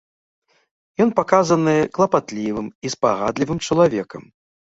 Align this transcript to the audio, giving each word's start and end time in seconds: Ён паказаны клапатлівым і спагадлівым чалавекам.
Ён 1.03 1.09
паказаны 1.19 1.75
клапатлівым 1.99 2.67
і 2.89 2.93
спагадлівым 2.95 3.61
чалавекам. 3.71 4.23